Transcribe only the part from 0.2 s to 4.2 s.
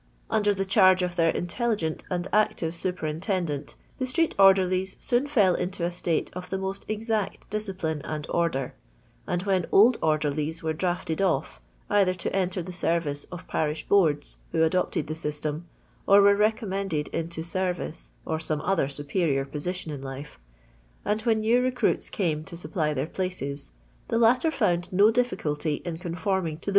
Under the charge of their intel ligent and active superintendent, the